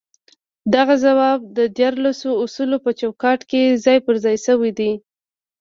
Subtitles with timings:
[0.73, 4.91] دغه ځواب د ديارلسو اصولو په چوکاټ کې ځای پر ځای شوی دی.